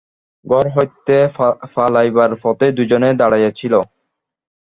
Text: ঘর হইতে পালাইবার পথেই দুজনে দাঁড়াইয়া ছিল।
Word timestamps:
ঘর 0.45 0.65
হইতে 0.75 1.17
পালাইবার 1.73 2.31
পথেই 2.43 2.71
দুজনে 2.77 3.09
দাঁড়াইয়া 3.19 3.51
ছিল। 3.51 3.73